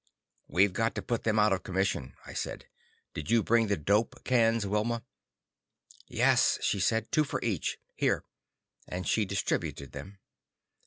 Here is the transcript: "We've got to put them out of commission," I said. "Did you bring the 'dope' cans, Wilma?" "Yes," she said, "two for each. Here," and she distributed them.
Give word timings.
"We've 0.47 0.73
got 0.73 0.95
to 0.95 1.03
put 1.03 1.25
them 1.25 1.37
out 1.37 1.53
of 1.53 1.61
commission," 1.61 2.15
I 2.25 2.33
said. 2.33 2.65
"Did 3.13 3.29
you 3.29 3.43
bring 3.43 3.67
the 3.67 3.77
'dope' 3.77 4.23
cans, 4.23 4.65
Wilma?" 4.65 5.03
"Yes," 6.07 6.57
she 6.63 6.79
said, 6.79 7.11
"two 7.11 7.23
for 7.23 7.39
each. 7.43 7.77
Here," 7.95 8.25
and 8.87 9.07
she 9.07 9.25
distributed 9.25 9.91
them. 9.91 10.17